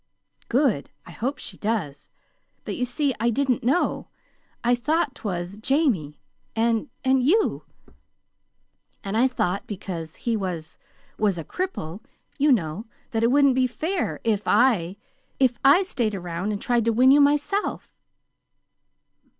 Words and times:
"Good! 0.49 0.89
I 1.05 1.11
hope 1.11 1.37
she 1.37 1.57
does; 1.59 2.09
but, 2.65 2.75
you 2.75 2.85
see, 2.85 3.13
I 3.19 3.29
didn't 3.29 3.63
know. 3.63 4.07
I 4.63 4.73
thought 4.73 5.13
'twas 5.13 5.57
Jamie 5.59 6.19
and 6.55 6.89
you. 7.05 7.65
And 9.03 9.15
I 9.15 9.27
thought 9.27 9.61
that 9.61 9.67
because 9.67 10.15
he 10.15 10.35
was 10.35 10.79
was 11.19 11.37
a 11.37 11.43
cripple, 11.43 11.99
you 12.39 12.51
know, 12.51 12.87
that 13.11 13.21
it 13.21 13.29
wouldn't 13.29 13.53
be 13.53 13.67
fair 13.67 14.19
if 14.23 14.47
I 14.47 14.95
if 15.39 15.59
I 15.63 15.83
stayed 15.83 16.15
around 16.15 16.51
and 16.51 16.59
tried 16.59 16.85
to 16.85 16.93
win 16.93 17.11
you 17.11 17.21
myself." 17.21 17.93